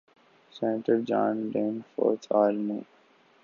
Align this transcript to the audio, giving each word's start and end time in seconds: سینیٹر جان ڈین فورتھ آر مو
سینیٹر 0.53 0.97
جان 1.09 1.35
ڈین 1.51 1.73
فورتھ 1.89 2.25
آر 2.39 2.51
مو 2.65 2.77